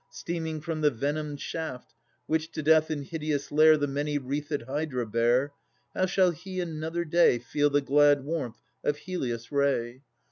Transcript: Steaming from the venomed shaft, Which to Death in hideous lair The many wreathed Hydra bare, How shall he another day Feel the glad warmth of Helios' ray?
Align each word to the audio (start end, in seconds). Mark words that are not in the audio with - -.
Steaming 0.09 0.61
from 0.61 0.81
the 0.81 0.89
venomed 0.89 1.39
shaft, 1.39 1.93
Which 2.25 2.51
to 2.53 2.63
Death 2.63 2.89
in 2.89 3.03
hideous 3.03 3.51
lair 3.51 3.77
The 3.77 3.85
many 3.85 4.17
wreathed 4.17 4.63
Hydra 4.63 5.05
bare, 5.05 5.51
How 5.93 6.07
shall 6.07 6.31
he 6.31 6.59
another 6.59 7.05
day 7.05 7.37
Feel 7.37 7.69
the 7.69 7.81
glad 7.81 8.23
warmth 8.25 8.63
of 8.83 8.97
Helios' 8.97 9.51
ray? 9.51 10.01